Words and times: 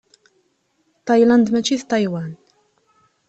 Ṭayland 1.05 1.47
mačči 1.51 1.75
d 1.81 1.83
Ṭaywan. 1.91 2.31